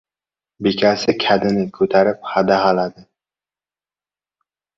[0.67, 3.05] Bekasi kadini ko‘tarib hadahaladi.